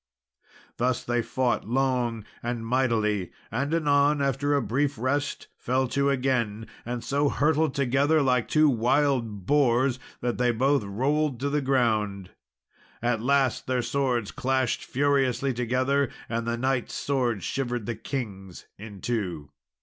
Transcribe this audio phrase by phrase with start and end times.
[0.77, 7.03] Thus they fought long and mightily, and anon, after brief rest fell to again, and
[7.03, 12.31] so hurtled together like two wild boars that they both rolled to the ground.
[13.03, 19.01] At last their swords clashed furiously together, and the knight's sword shivered the king's in
[19.01, 19.51] two.